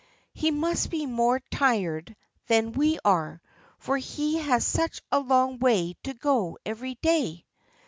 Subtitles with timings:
[0.33, 2.15] He must be more tired
[2.47, 3.39] than we are,
[3.77, 7.45] for he has such a long way to go every day."